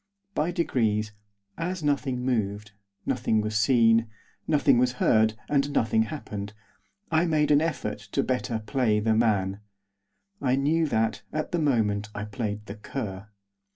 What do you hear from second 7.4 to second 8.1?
an effort